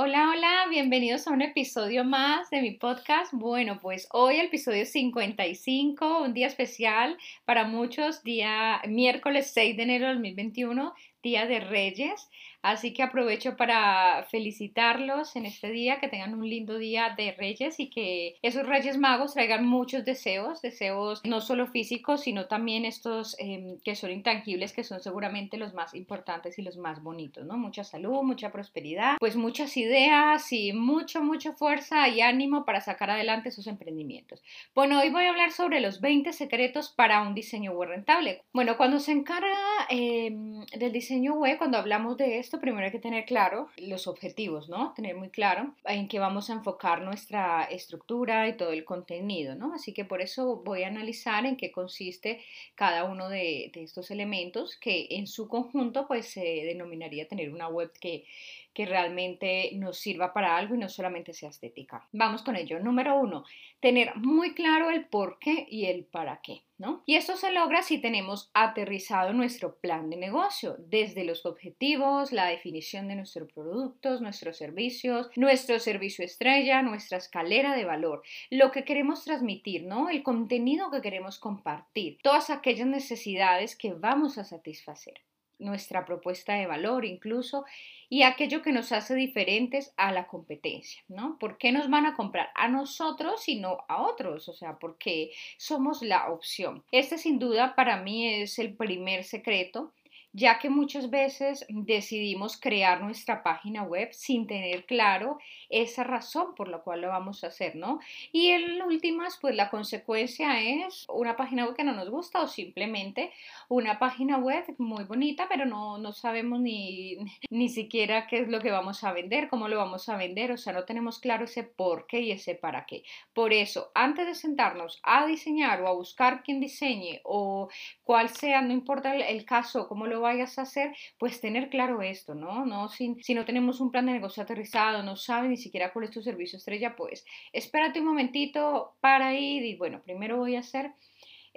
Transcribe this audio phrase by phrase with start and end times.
[0.00, 3.32] Hola, hola, bienvenidos a un episodio más de mi podcast.
[3.32, 9.82] Bueno, pues hoy el episodio 55, un día especial para muchos, día miércoles 6 de
[9.82, 12.30] enero de 2021, Día de Reyes.
[12.62, 17.78] Así que aprovecho para felicitarlos en este día, que tengan un lindo día de Reyes
[17.78, 23.36] y que esos Reyes Magos traigan muchos deseos, deseos no solo físicos, sino también estos
[23.38, 27.56] em, que son intangibles, que son seguramente los más importantes y los más bonitos, ¿no?
[27.56, 33.10] Mucha salud, mucha prosperidad, pues muchas ideas y mucho, mucha fuerza y ánimo para sacar
[33.10, 34.42] adelante esos emprendimientos.
[34.74, 38.42] Bueno, hoy voy a hablar sobre los 20 secretos para un diseño web rentable.
[38.52, 39.56] Bueno, cuando se encarga
[39.88, 44.70] em, del diseño web, cuando hablamos de esto, primero hay que tener claro los objetivos,
[44.70, 44.94] ¿no?
[44.94, 49.74] Tener muy claro en qué vamos a enfocar nuestra estructura y todo el contenido, ¿no?
[49.74, 52.40] Así que por eso voy a analizar en qué consiste
[52.74, 57.68] cada uno de, de estos elementos que en su conjunto pues se denominaría tener una
[57.68, 58.24] web que
[58.72, 62.08] que realmente nos sirva para algo y no solamente sea estética.
[62.12, 62.78] Vamos con ello.
[62.78, 63.44] Número uno,
[63.80, 66.62] tener muy claro el por qué y el para qué.
[66.80, 67.02] ¿No?
[67.06, 72.46] Y esto se logra si tenemos aterrizado nuestro plan de negocio, desde los objetivos, la
[72.46, 78.84] definición de nuestros productos, nuestros servicios, nuestro servicio estrella, nuestra escalera de valor, lo que
[78.84, 80.08] queremos transmitir, ¿no?
[80.08, 85.20] El contenido que queremos compartir, todas aquellas necesidades que vamos a satisfacer
[85.58, 87.64] nuestra propuesta de valor incluso
[88.08, 91.38] y aquello que nos hace diferentes a la competencia, ¿no?
[91.38, 94.48] ¿Por qué nos van a comprar a nosotros y no a otros?
[94.48, 96.84] O sea, porque somos la opción.
[96.90, 99.92] Este sin duda para mí es el primer secreto
[100.32, 105.38] ya que muchas veces decidimos crear nuestra página web sin tener claro
[105.70, 108.00] esa razón por la cual lo vamos a hacer, ¿no?
[108.32, 112.48] Y en últimas, pues la consecuencia es una página web que no nos gusta o
[112.48, 113.32] simplemente
[113.68, 117.16] una página web muy bonita, pero no, no sabemos ni,
[117.50, 120.58] ni siquiera qué es lo que vamos a vender, cómo lo vamos a vender, o
[120.58, 123.02] sea, no tenemos claro ese por qué y ese para qué.
[123.32, 127.68] Por eso, antes de sentarnos a diseñar o a buscar quién diseñe o
[128.04, 132.02] cuál sea, no importa el, el caso, cómo lo vayas a hacer, pues tener claro
[132.02, 132.66] esto, ¿no?
[132.66, 136.06] no si, si no tenemos un plan de negocio aterrizado, no sabes ni siquiera cuál
[136.06, 140.60] es tu servicio estrella, pues espérate un momentito para ir y bueno, primero voy a
[140.60, 140.92] hacer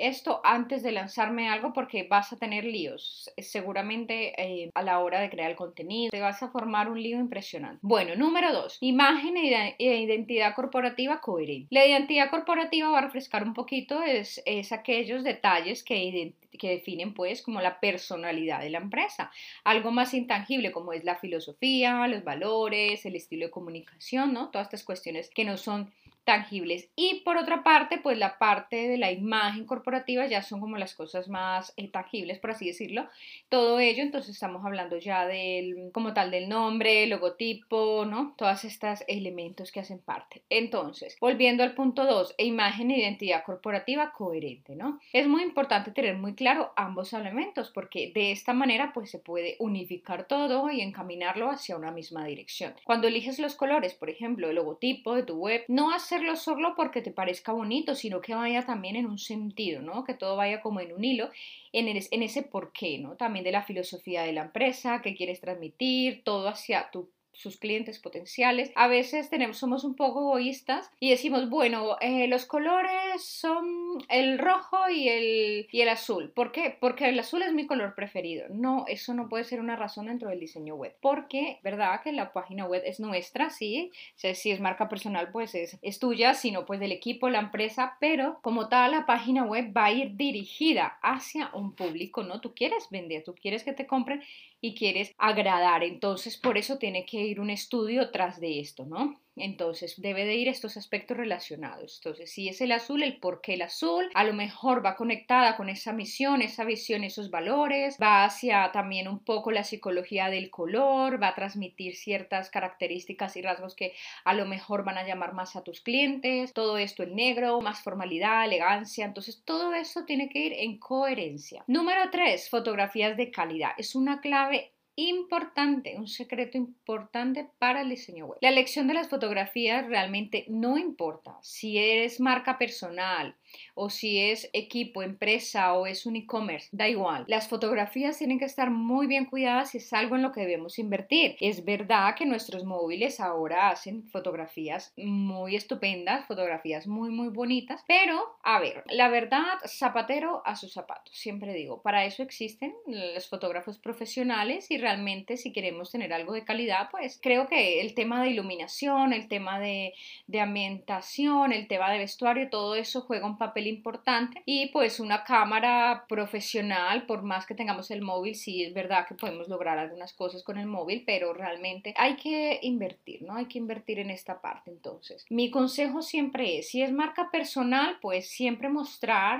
[0.07, 3.31] esto antes de lanzarme algo porque vas a tener líos.
[3.38, 7.19] Seguramente eh, a la hora de crear el contenido te vas a formar un lío
[7.19, 7.79] impresionante.
[7.81, 11.67] Bueno, número dos, imagen e, e identidad corporativa coherente.
[11.69, 17.13] La identidad corporativa va a refrescar un poquito, es, es aquellos detalles que, que definen
[17.13, 19.31] pues como la personalidad de la empresa.
[19.63, 24.50] Algo más intangible como es la filosofía, los valores, el estilo de comunicación, ¿no?
[24.50, 25.91] Todas estas cuestiones que no son
[26.23, 26.89] tangibles.
[26.95, 30.95] Y por otra parte, pues la parte de la imagen corporativa ya son como las
[30.95, 33.07] cosas más eh, tangibles, por así decirlo.
[33.49, 38.35] Todo ello, entonces estamos hablando ya del, como tal, del nombre, logotipo, ¿no?
[38.37, 40.43] Todas estas elementos que hacen parte.
[40.49, 44.99] Entonces, volviendo al punto 2, e imagen e identidad corporativa coherente, ¿no?
[45.13, 49.55] Es muy importante tener muy claro ambos elementos porque de esta manera pues se puede
[49.59, 52.73] unificar todo y encaminarlo hacia una misma dirección.
[52.83, 56.73] Cuando eliges los colores, por ejemplo, el logotipo de tu web, no hace hacerlo solo
[56.75, 60.03] porque te parezca bonito, sino que vaya también en un sentido, ¿no?
[60.03, 61.29] Que todo vaya como en un hilo,
[61.72, 63.16] en, en ese porqué, ¿no?
[63.16, 68.00] También de la filosofía de la empresa, que quieres transmitir, todo hacia tu sus clientes
[68.00, 68.72] potenciales.
[68.75, 73.66] A veces tenemos, somos un poco egoístas y decimos, bueno, eh, los colores son
[74.10, 76.30] el rojo y el, y el azul.
[76.30, 76.75] ¿Por qué?
[76.80, 78.48] Porque el azul es mi color preferido.
[78.50, 80.95] No, eso no puede ser una razón dentro del diseño web.
[81.01, 82.01] Porque, ¿verdad?
[82.04, 83.92] Que la página web es nuestra, sí.
[84.16, 87.98] si es marca personal, pues es, es tuya, sino pues del equipo, la empresa.
[88.00, 92.42] Pero como tal, la página web va a ir dirigida hacia un público, ¿no?
[92.42, 94.22] Tú quieres vender, tú quieres que te compren
[94.62, 95.84] y quieres agradar.
[95.84, 99.19] Entonces, por eso tiene que ir un estudio tras de esto, ¿no?
[99.41, 101.99] Entonces, debe de ir estos aspectos relacionados.
[102.03, 105.57] Entonces, si es el azul, el por qué el azul, a lo mejor va conectada
[105.57, 110.49] con esa misión, esa visión, esos valores, va hacia también un poco la psicología del
[110.49, 113.93] color, va a transmitir ciertas características y rasgos que
[114.23, 117.81] a lo mejor van a llamar más a tus clientes, todo esto el negro, más
[117.81, 121.63] formalidad, elegancia, entonces todo eso tiene que ir en coherencia.
[121.67, 123.71] Número 3, fotografías de calidad.
[123.77, 128.38] Es una clave importante, un secreto importante para el diseño web.
[128.41, 133.35] La elección de las fotografías realmente no importa si eres marca personal
[133.74, 137.25] o si es equipo, empresa o es un e-commerce, da igual.
[137.27, 140.80] Las fotografías tienen que estar muy bien cuidadas y es algo en lo que debemos
[140.80, 141.36] invertir.
[141.39, 148.38] Es verdad que nuestros móviles ahora hacen fotografías muy estupendas, fotografías muy muy bonitas, pero
[148.44, 153.77] a ver, la verdad, zapatero a sus zapatos, siempre digo, para eso existen los fotógrafos
[153.80, 158.30] profesionales y realmente si queremos tener algo de calidad, pues creo que el tema de
[158.30, 159.94] iluminación, el tema de,
[160.27, 165.23] de ambientación, el tema de vestuario, todo eso juega un papel importante y pues una
[165.23, 170.13] cámara profesional, por más que tengamos el móvil, sí es verdad que podemos lograr algunas
[170.13, 173.35] cosas con el móvil, pero realmente hay que invertir, ¿no?
[173.35, 174.69] Hay que invertir en esta parte.
[174.69, 179.39] Entonces, mi consejo siempre es, si es marca personal, pues siempre mostrar,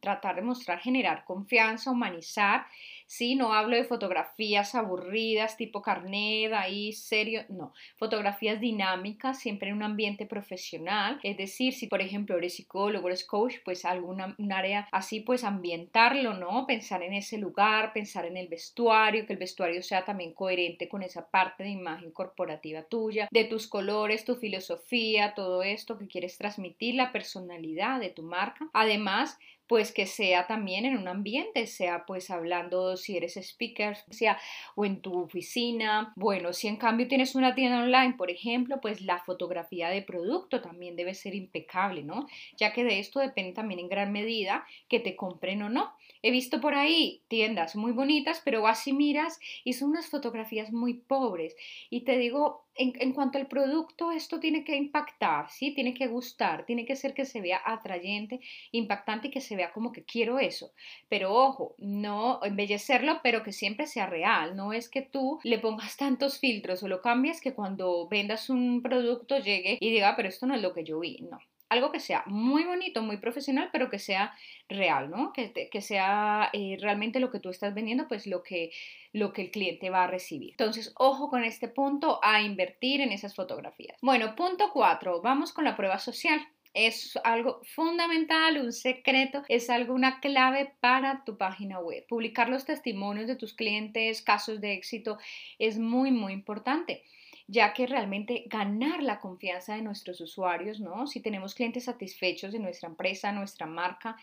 [0.00, 2.64] tratar de mostrar, generar confianza, humanizar
[3.10, 7.72] Sí, no hablo de fotografías aburridas, tipo carnet, ahí serio, no.
[7.96, 11.18] Fotografías dinámicas, siempre en un ambiente profesional.
[11.22, 15.42] Es decir, si por ejemplo eres psicólogo, eres coach, pues alguna un área así, pues
[15.42, 16.66] ambientarlo, ¿no?
[16.66, 21.02] Pensar en ese lugar, pensar en el vestuario, que el vestuario sea también coherente con
[21.02, 26.36] esa parte de imagen corporativa tuya, de tus colores, tu filosofía, todo esto que quieres
[26.36, 28.68] transmitir, la personalidad de tu marca.
[28.74, 29.38] Además,
[29.68, 34.38] pues que sea también en un ambiente, sea pues hablando si eres speaker, sea
[34.74, 36.12] o en tu oficina.
[36.16, 40.60] Bueno, si en cambio tienes una tienda online, por ejemplo, pues la fotografía de producto
[40.60, 42.26] también debe ser impecable, ¿no?
[42.56, 45.92] Ya que de esto depende también en gran medida que te compren o no.
[46.22, 50.94] He visto por ahí tiendas muy bonitas, pero así miras y son unas fotografías muy
[50.94, 51.54] pobres.
[51.90, 55.74] Y te digo, en, cuanto al producto, esto tiene que impactar, ¿sí?
[55.74, 58.40] Tiene que gustar, tiene que ser que se vea atrayente,
[58.72, 60.72] impactante y que se vea como que quiero eso.
[61.08, 64.56] Pero ojo, no embellecerlo, pero que siempre sea real.
[64.56, 68.82] No es que tú le pongas tantos filtros o lo cambies que cuando vendas un
[68.82, 71.18] producto llegue y diga, ah, pero esto no es lo que yo vi.
[71.30, 71.38] No,
[71.68, 74.34] algo que sea muy bonito, muy profesional, pero que sea
[74.68, 75.32] real, ¿no?
[75.32, 78.70] Que, sea eh, realmente lo que tú estás vendiendo, pues lo que,
[79.12, 80.50] lo que el cliente va a recibir.
[80.52, 83.98] Entonces, ojo con este punto a invertir en esas fotografías.
[84.02, 86.40] Bueno, punto cuatro, vamos con la prueba social.
[86.74, 92.06] Es algo fundamental, un secreto, es algo, una clave para tu página web.
[92.06, 95.18] Publicar los testimonios de tus clientes, casos de éxito,
[95.58, 97.02] es muy, muy importante
[97.48, 101.06] ya que realmente ganar la confianza de nuestros usuarios, ¿no?
[101.06, 104.16] Si tenemos clientes satisfechos de nuestra empresa, nuestra marca,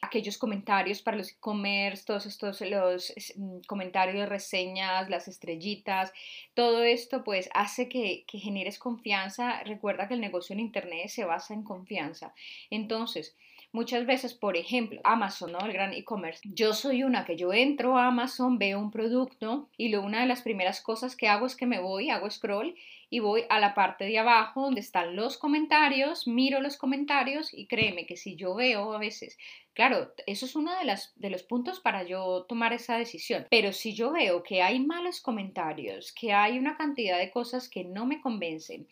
[0.00, 6.10] aquellos comentarios para los e-commerce, todos estos los mm, comentarios reseñas, las estrellitas,
[6.54, 9.62] todo esto pues hace que, que generes confianza.
[9.64, 12.34] Recuerda que el negocio en Internet se basa en confianza.
[12.70, 13.36] Entonces,
[13.72, 15.60] Muchas veces, por ejemplo, Amazon, ¿no?
[15.60, 16.40] El gran e-commerce.
[16.42, 20.26] Yo soy una que yo entro a Amazon, veo un producto y lo, una de
[20.26, 22.74] las primeras cosas que hago es que me voy, hago scroll
[23.10, 27.66] y voy a la parte de abajo donde están los comentarios, miro los comentarios y
[27.66, 29.38] créeme que si yo veo a veces,
[29.72, 33.72] claro, eso es uno de, las, de los puntos para yo tomar esa decisión, pero
[33.72, 38.06] si yo veo que hay malos comentarios, que hay una cantidad de cosas que no
[38.06, 38.88] me convencen,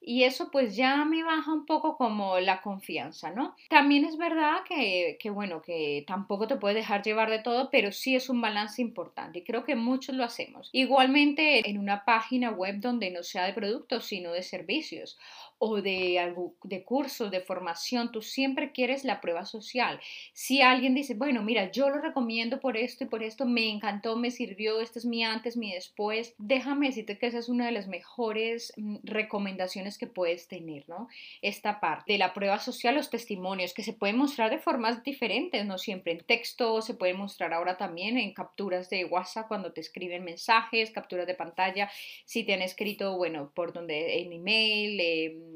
[0.00, 3.54] y eso pues ya me baja un poco como la confianza, ¿no?
[3.68, 7.92] También es verdad que, que, bueno, que tampoco te puedes dejar llevar de todo, pero
[7.92, 10.70] sí es un balance importante y creo que muchos lo hacemos.
[10.72, 15.18] Igualmente en una página web donde no sea de productos, sino de servicios
[15.58, 20.00] o de, algo, de cursos, de formación, tú siempre quieres la prueba social.
[20.32, 24.16] Si alguien dice, bueno, mira, yo lo recomiendo por esto y por esto, me encantó,
[24.16, 27.72] me sirvió, este es mi antes, mi después, déjame decirte que esa es una de
[27.72, 31.08] las mejores mm, recomendaciones que puedes tener, ¿no?
[31.42, 35.64] Esta parte de la prueba social, los testimonios, que se pueden mostrar de formas diferentes,
[35.66, 39.80] no siempre en texto, se pueden mostrar ahora también en capturas de WhatsApp cuando te
[39.80, 41.90] escriben mensajes, capturas de pantalla,
[42.24, 45.47] si te han escrito, bueno, por donde en email, eh,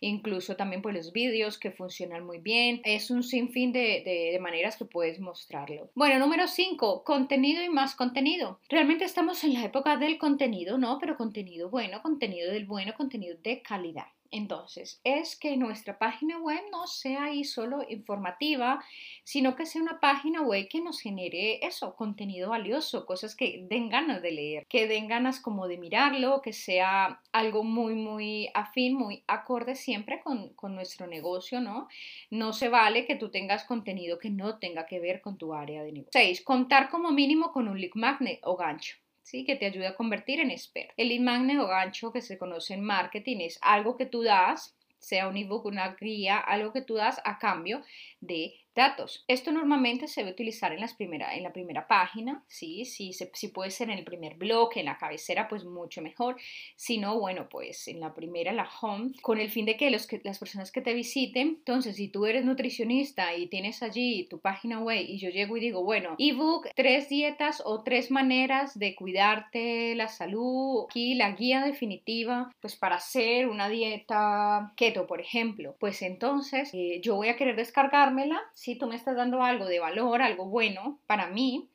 [0.00, 2.80] incluso también por los vídeos que funcionan muy bien.
[2.84, 5.90] Es un sinfín de, de, maneras que puedes mostrarlo.
[5.94, 8.58] Bueno, número 5, contenido y más contenido.
[8.68, 10.98] Realmente estamos en la época del contenido, ¿no?
[10.98, 14.06] Pero contenido bueno, contenido del bueno, contenido de calidad.
[14.32, 18.82] Entonces es que nuestra página web no sea ahí solo informativa,
[19.24, 23.90] sino que sea una página web que nos genere eso, contenido valioso, cosas que den
[23.90, 28.94] ganas de leer, que den ganas como de mirarlo, que sea algo muy, muy afín,
[28.94, 31.88] muy acorde siempre con, nuestro negocio, ¿no?
[32.30, 35.82] No se vale que tú tengas contenido que no tenga que ver con tu área
[35.82, 36.12] de negocio.
[36.12, 36.40] 6.
[36.40, 39.01] Contar como mínimo con un lead magnet o gancho.
[39.22, 39.44] ¿Sí?
[39.44, 40.92] que te ayuda a convertir en espera.
[40.96, 44.76] El lead magnet o gancho que se conoce en marketing es algo que tú das,
[44.98, 47.82] sea un ebook, una guía, algo que tú das a cambio
[48.20, 49.24] de datos.
[49.28, 52.84] Esto normalmente se debe utilizar en, las primera, en la primera página, ¿sí?
[52.84, 56.36] Si, si puede ser en el primer bloque, en la cabecera, pues mucho mejor.
[56.76, 60.06] Si no, bueno, pues en la primera, la home, con el fin de que, los
[60.06, 64.40] que las personas que te visiten, entonces si tú eres nutricionista y tienes allí tu
[64.40, 68.94] página web y yo llego y digo, bueno, ebook, tres dietas o tres maneras de
[68.94, 75.76] cuidarte la salud, aquí la guía definitiva, pues para hacer una dieta keto, por ejemplo,
[75.78, 79.80] pues entonces eh, yo voy a querer descargármela si tú me estás dando algo de
[79.80, 81.68] valor, algo bueno para mí,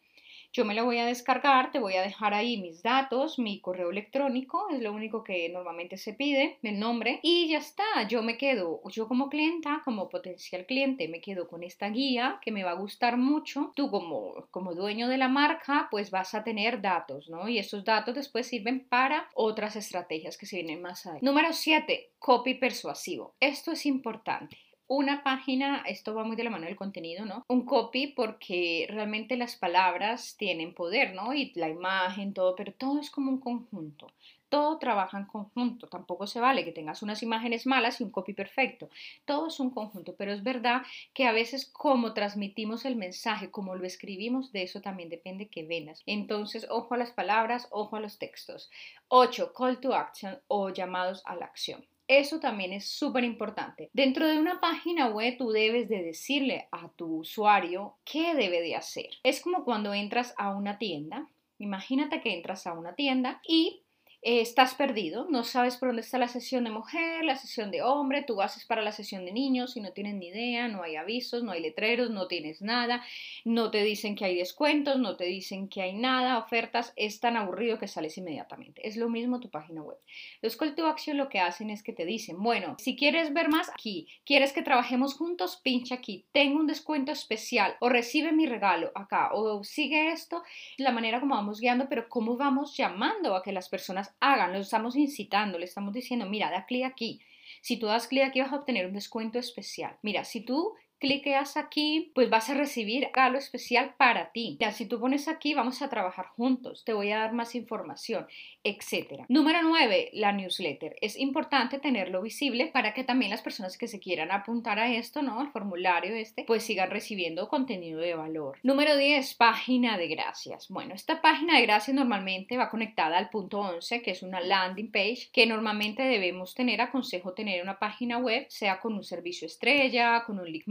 [0.53, 3.91] yo me lo voy a descargar, te voy a dejar ahí mis datos, mi correo
[3.91, 8.37] electrónico, es lo único que normalmente se pide, el nombre, y ya está, yo me
[8.37, 12.71] quedo, yo como clienta, como potencial cliente, me quedo con esta guía que me va
[12.71, 13.73] a gustar mucho.
[13.75, 17.49] Tú como, como dueño de la marca, pues vas a tener datos, ¿no?
[17.49, 21.25] Y esos datos después sirven para otras estrategias que se vienen más adelante.
[21.25, 23.35] Número 7, copy persuasivo.
[23.41, 27.43] Esto es importante una página, esto va muy de la mano del contenido, ¿no?
[27.47, 31.33] Un copy porque realmente las palabras tienen poder, ¿no?
[31.33, 34.07] Y la imagen, todo, pero todo es como un conjunto.
[34.49, 35.87] Todo trabaja en conjunto.
[35.87, 38.89] Tampoco se vale que tengas unas imágenes malas y un copy perfecto.
[39.25, 43.75] Todo es un conjunto, pero es verdad que a veces como transmitimos el mensaje, como
[43.75, 46.01] lo escribimos, de eso también depende que vendas.
[46.05, 48.71] Entonces, ojo a las palabras, ojo a los textos.
[49.09, 49.51] 8.
[49.53, 51.85] Call to action o llamados a la acción.
[52.07, 53.89] Eso también es súper importante.
[53.93, 58.75] Dentro de una página web tú debes de decirle a tu usuario qué debe de
[58.75, 59.09] hacer.
[59.23, 61.27] Es como cuando entras a una tienda.
[61.59, 63.83] Imagínate que entras a una tienda y
[64.23, 67.83] eh, estás perdido, no sabes por dónde está la sesión de mujer, la sesión de
[67.83, 70.95] hombre, tú haces para la sesión de niños y no tienes ni idea, no hay
[70.95, 73.03] avisos, no hay letreros, no tienes nada,
[73.45, 77.37] no te dicen que hay descuentos, no te dicen que hay nada, ofertas, es tan
[77.37, 78.87] aburrido que sales inmediatamente.
[78.87, 79.97] Es lo mismo tu página web.
[80.41, 83.49] Los call to action lo que hacen es que te dicen, bueno, si quieres ver
[83.49, 88.47] más aquí, quieres que trabajemos juntos, pincha aquí, tengo un descuento especial o recibe mi
[88.47, 90.43] regalo acá o sigue esto,
[90.77, 94.59] la manera como vamos guiando, pero cómo vamos llamando a que las personas hagan, lo
[94.59, 97.19] estamos incitando, le estamos diciendo, mira, da clic aquí.
[97.61, 99.97] Si tú das clic aquí vas a obtener un descuento especial.
[100.01, 104.57] Mira, si tú cliqueas aquí, pues vas a recibir algo especial para ti.
[104.59, 108.27] Ya, si tú pones aquí, vamos a trabajar juntos, te voy a dar más información,
[108.63, 109.25] etcétera.
[109.29, 110.95] Número 9, la newsletter.
[111.01, 115.21] Es importante tenerlo visible para que también las personas que se quieran apuntar a esto,
[115.21, 115.39] ¿no?
[115.39, 118.59] Al formulario este, pues sigan recibiendo contenido de valor.
[118.63, 120.67] Número 10, página de gracias.
[120.69, 124.91] Bueno, esta página de gracias normalmente va conectada al punto 11, que es una landing
[124.91, 130.23] page, que normalmente debemos tener, aconsejo tener una página web, sea con un servicio estrella,
[130.25, 130.67] con un link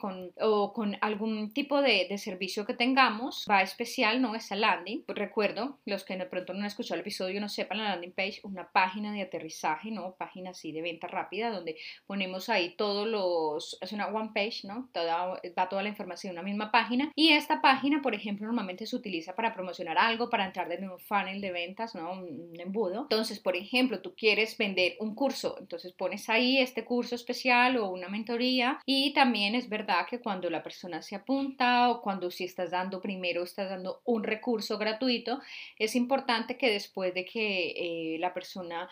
[0.00, 4.34] con, o con algún tipo de, de, servicio que tengamos, va especial, ¿no?
[4.34, 5.04] Esa landing.
[5.06, 8.40] Recuerdo, los que de pronto no han escuchado el episodio no sepan la landing page,
[8.42, 10.12] una página de aterrizaje, ¿no?
[10.12, 11.76] Página así de venta rápida, donde
[12.06, 14.88] ponemos ahí todos los, es una one page, ¿no?
[14.92, 17.12] Toda, va toda la información en una misma página.
[17.14, 20.98] Y esta página, por ejemplo, normalmente se utiliza para promocionar algo, para entrar en un
[20.98, 22.12] funnel de ventas, ¿no?
[22.12, 23.02] Un embudo.
[23.02, 27.90] Entonces, por ejemplo, tú quieres vender un curso, entonces pones ahí este curso especial o
[27.90, 32.44] una mentoría y también es verdad que cuando la persona se apunta o cuando si
[32.44, 35.40] estás dando primero, estás dando un recurso gratuito,
[35.78, 38.88] es importante que después de que eh, la persona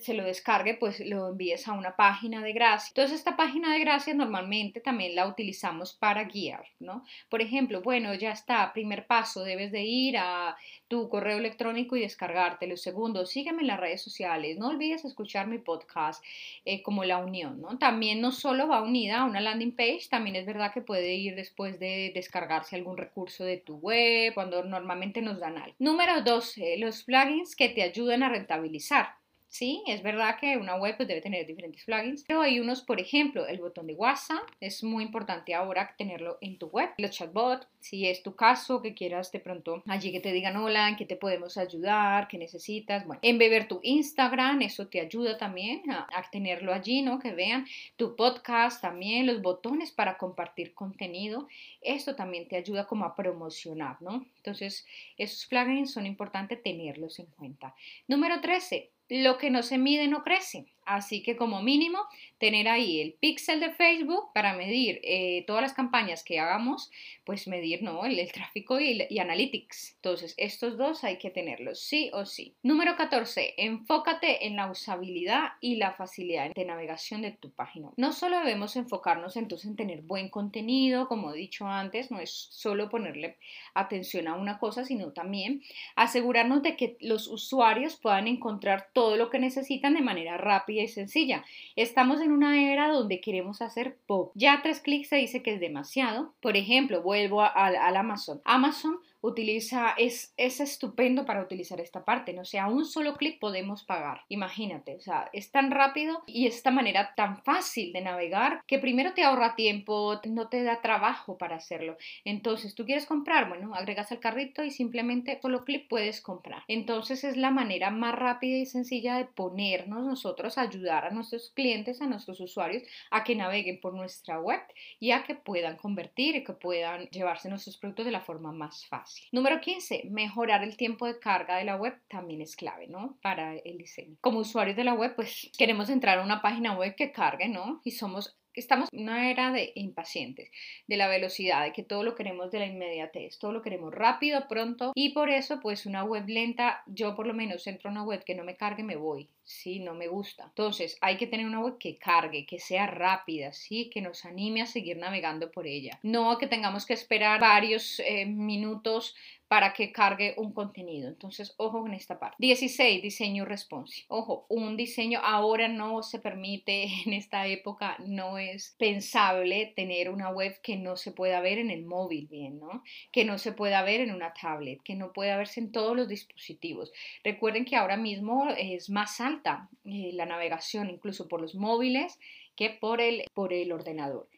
[0.00, 2.88] se lo descargue, pues lo envíes a una página de gracia.
[2.88, 7.04] Entonces esta página de gracia normalmente también la utilizamos para guiar, ¿no?
[7.28, 10.56] Por ejemplo, bueno, ya está, primer paso, debes de ir a
[10.92, 12.76] tu correo electrónico y descargártelo.
[12.76, 14.58] Segundo, sígueme en las redes sociales.
[14.58, 16.22] No olvides escuchar mi podcast
[16.66, 17.78] eh, como La Unión, ¿no?
[17.78, 21.34] También no solo va unida a una landing page, también es verdad que puede ir
[21.34, 25.74] después de descargarse algún recurso de tu web, cuando normalmente nos dan algo.
[25.78, 29.21] Número dos, los plugins que te ayudan a rentabilizar.
[29.52, 32.98] Sí, es verdad que una web pues, debe tener diferentes plugins, pero hay unos, por
[32.98, 36.88] ejemplo, el botón de WhatsApp, es muy importante ahora tenerlo en tu web.
[36.96, 40.88] Los chatbots, si es tu caso, que quieras de pronto allí que te digan hola,
[40.88, 43.06] en qué te podemos ayudar, qué necesitas.
[43.06, 47.18] Bueno, embeber tu Instagram, eso te ayuda también a, a tenerlo allí, ¿no?
[47.18, 47.66] Que vean
[47.96, 51.46] tu podcast también, los botones para compartir contenido,
[51.82, 54.24] esto también te ayuda como a promocionar, ¿no?
[54.38, 54.86] Entonces,
[55.18, 57.74] esos plugins son importantes tenerlos en cuenta.
[58.08, 60.64] Número 13 lo que no se mide no crece.
[60.84, 61.98] Así que como mínimo,
[62.38, 66.90] tener ahí el pixel de Facebook para medir eh, todas las campañas que hagamos,
[67.24, 68.04] pues medir ¿no?
[68.04, 69.94] el, tráfico y, y, Analytics.
[69.96, 72.54] Entonces, estos dos hay que tenerlos sí o sí.
[72.62, 77.90] Número 14, enfócate en la usabilidad y la facilidad de navegación de tu página.
[77.96, 82.48] No solo debemos enfocarnos entonces en tener buen contenido, como he dicho antes, no es
[82.50, 83.38] solo ponerle
[83.74, 85.62] atención a una cosa, sino también
[85.94, 90.88] asegurarnos de que los usuarios puedan encontrar todo lo que necesitan de manera rápida y
[90.88, 91.44] sencilla.
[91.76, 94.32] Estamos en una era donde queremos hacer pop.
[94.34, 96.32] Ya tres clics se dice que es demasiado.
[96.40, 98.40] Por ejemplo, vuelvo al Amazon.
[98.44, 102.42] Amazon utiliza, es, es estupendo para utilizar esta parte, ¿no?
[102.42, 106.46] O sea, a un solo clic podemos pagar, imagínate, o sea, es tan rápido y
[106.46, 111.38] esta manera tan fácil de navegar que primero te ahorra tiempo, no te da trabajo
[111.38, 111.96] para hacerlo.
[112.24, 116.64] Entonces, tú quieres comprar, bueno, agregas al carrito y simplemente solo clic puedes comprar.
[116.68, 122.00] Entonces, es la manera más rápida y sencilla de ponernos nosotros, ayudar a nuestros clientes,
[122.00, 124.60] a nuestros usuarios a que naveguen por nuestra web
[124.98, 128.86] y a que puedan convertir y que puedan llevarse nuestros productos de la forma más
[128.86, 129.11] fácil.
[129.30, 133.18] Número 15, mejorar el tiempo de carga de la web también es clave, ¿no?
[133.22, 134.16] Para el diseño.
[134.20, 137.80] Como usuarios de la web, pues queremos entrar a una página web que cargue, ¿no?
[137.84, 140.50] Y somos estamos en una era de impacientes,
[140.86, 144.46] de la velocidad, de que todo lo queremos de la inmediatez, todo lo queremos rápido,
[144.48, 148.24] pronto y por eso pues una web lenta, yo por lo menos entro una web
[148.24, 150.44] que no me cargue, me voy, sí, no me gusta.
[150.44, 154.62] Entonces hay que tener una web que cargue, que sea rápida, sí, que nos anime
[154.62, 155.98] a seguir navegando por ella.
[156.02, 159.14] No que tengamos que esperar varios eh, minutos
[159.52, 161.10] para que cargue un contenido.
[161.10, 162.36] Entonces, ojo con esta parte.
[162.38, 164.06] 16, diseño responsive.
[164.08, 170.30] Ojo, un diseño ahora no se permite en esta época, no es pensable tener una
[170.30, 172.82] web que no se pueda ver en el móvil bien, ¿no?
[173.12, 176.08] Que no se pueda ver en una tablet, que no pueda verse en todos los
[176.08, 176.90] dispositivos.
[177.22, 182.18] Recuerden que ahora mismo es más alta eh, la navegación, incluso por los móviles,
[182.56, 184.28] que por el, por el ordenador.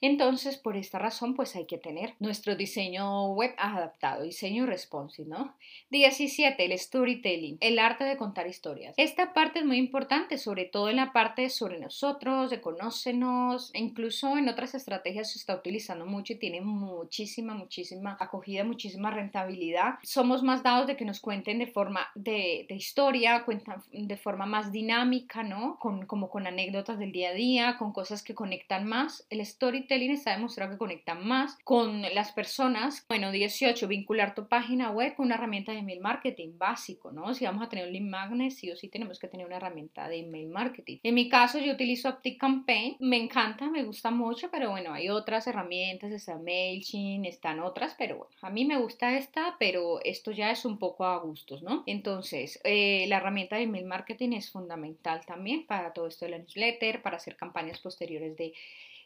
[0.00, 5.56] Entonces, por esta razón, pues hay que tener nuestro diseño web adaptado, diseño responsive, ¿no?
[5.90, 6.64] 17.
[6.64, 8.94] El storytelling, el arte de contar historias.
[8.98, 13.78] Esta parte es muy importante, sobre todo en la parte sobre nosotros, de conocernos, e
[13.78, 19.94] incluso en otras estrategias se está utilizando mucho y tiene muchísima, muchísima acogida, muchísima rentabilidad.
[20.02, 24.44] Somos más dados de que nos cuenten de forma de, de historia, cuentan de forma
[24.44, 25.78] más dinámica, ¿no?
[25.78, 29.26] Con, como con anécdotas del día a día, con cosas que conectan más.
[29.30, 33.04] El storytelling storytelling está demostrado que conecta más con las personas.
[33.08, 37.32] Bueno, 18, vincular tu página web con una herramienta de email marketing básico, ¿no?
[37.34, 40.08] Si vamos a tener un lead magnet, sí o sí tenemos que tener una herramienta
[40.08, 40.98] de email marketing.
[41.02, 45.46] En mi caso, yo utilizo Campaign, me encanta, me gusta mucho, pero bueno, hay otras
[45.46, 50.50] herramientas, está MailChimp, están otras, pero bueno, a mí me gusta esta, pero esto ya
[50.50, 51.84] es un poco a gustos, ¿no?
[51.86, 56.38] Entonces, eh, la herramienta de email marketing es fundamental también para todo esto de la
[56.38, 58.52] newsletter, para hacer campañas posteriores de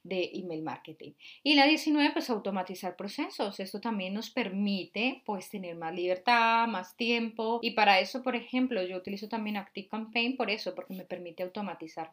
[0.02, 1.12] de email marketing.
[1.42, 3.60] Y la 19, pues automatizar procesos.
[3.60, 7.60] Esto también nos permite pues tener más libertad, más tiempo.
[7.62, 11.42] Y para eso, por ejemplo, yo utilizo también Active Campaign por eso, porque me permite
[11.42, 12.12] automatizar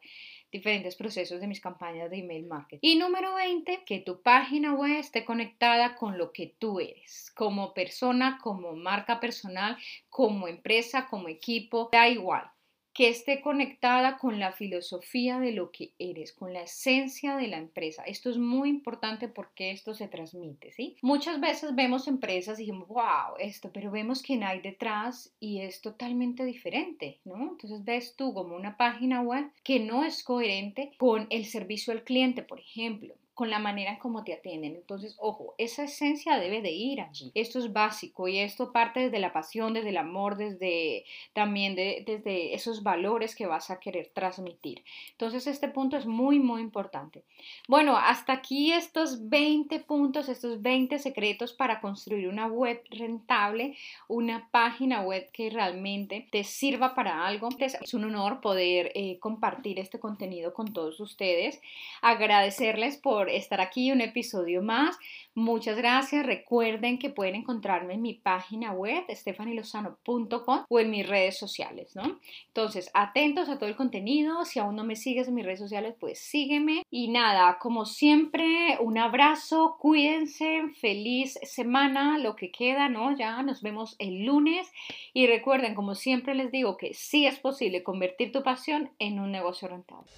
[0.51, 2.79] diferentes procesos de mis campañas de email marketing.
[2.81, 7.73] Y número 20, que tu página web esté conectada con lo que tú eres, como
[7.73, 9.77] persona, como marca personal,
[10.09, 12.49] como empresa, como equipo, da igual
[12.97, 17.59] que esté conectada con la filosofía de lo que eres, con la esencia de la
[17.59, 18.01] empresa.
[18.01, 20.95] Esto es muy importante porque esto se transmite, ¿sí?
[21.03, 25.81] Muchas veces vemos empresas y decimos, wow, esto, pero vemos quién hay detrás y es
[25.81, 27.51] totalmente diferente, ¿no?
[27.51, 32.03] Entonces ves tú como una página web que no es coherente con el servicio al
[32.03, 34.75] cliente, por ejemplo con la manera en cómo te atienden.
[34.75, 37.31] Entonces, ojo, esa esencia debe de ir allí.
[37.35, 42.03] Esto es básico y esto parte desde la pasión, desde el amor, desde también de,
[42.03, 44.83] desde esos valores que vas a querer transmitir.
[45.11, 47.25] Entonces, este punto es muy, muy importante.
[47.67, 54.49] Bueno, hasta aquí estos 20 puntos, estos 20 secretos para construir una web rentable, una
[54.49, 57.49] página web que realmente te sirva para algo.
[57.59, 61.61] Es un honor poder eh, compartir este contenido con todos ustedes.
[62.01, 64.97] Agradecerles por estar aquí un episodio más.
[65.35, 66.25] Muchas gracias.
[66.25, 72.19] Recuerden que pueden encontrarme en mi página web stefanilozano.com o en mis redes sociales, ¿no?
[72.47, 74.45] Entonces, atentos a todo el contenido.
[74.45, 76.83] Si aún no me sigues en mis redes sociales, pues sígueme.
[76.89, 83.15] Y nada, como siempre, un abrazo, cuídense, feliz semana, lo que queda, ¿no?
[83.15, 84.71] Ya nos vemos el lunes.
[85.13, 89.31] Y recuerden, como siempre les digo, que sí es posible convertir tu pasión en un
[89.31, 90.09] negocio rentable.